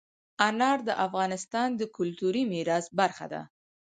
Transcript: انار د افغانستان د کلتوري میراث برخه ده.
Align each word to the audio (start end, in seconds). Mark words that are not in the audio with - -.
انار 0.47 0.79
د 0.87 0.89
افغانستان 1.05 1.69
د 1.79 1.81
کلتوري 1.95 2.43
میراث 2.51 2.85
برخه 2.99 3.25
ده. 3.33 3.41